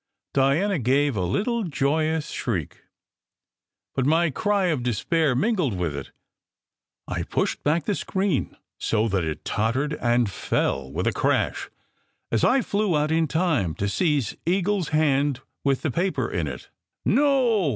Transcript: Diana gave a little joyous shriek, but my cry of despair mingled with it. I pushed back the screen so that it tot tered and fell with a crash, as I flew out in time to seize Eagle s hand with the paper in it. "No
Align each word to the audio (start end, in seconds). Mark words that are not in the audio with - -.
Diana 0.33 0.79
gave 0.79 1.15
a 1.15 1.21
little 1.21 1.63
joyous 1.63 2.31
shriek, 2.31 2.85
but 3.93 4.03
my 4.03 4.31
cry 4.31 4.65
of 4.69 4.81
despair 4.81 5.35
mingled 5.35 5.77
with 5.77 5.95
it. 5.95 6.09
I 7.07 7.21
pushed 7.21 7.63
back 7.63 7.85
the 7.85 7.93
screen 7.93 8.57
so 8.79 9.07
that 9.09 9.23
it 9.23 9.45
tot 9.45 9.75
tered 9.75 9.95
and 10.01 10.27
fell 10.27 10.91
with 10.91 11.05
a 11.05 11.13
crash, 11.13 11.69
as 12.31 12.43
I 12.43 12.63
flew 12.63 12.97
out 12.97 13.11
in 13.11 13.27
time 13.27 13.75
to 13.75 13.87
seize 13.87 14.35
Eagle 14.43 14.79
s 14.79 14.87
hand 14.87 15.41
with 15.63 15.83
the 15.83 15.91
paper 15.91 16.27
in 16.27 16.47
it. 16.47 16.69
"No 17.05 17.69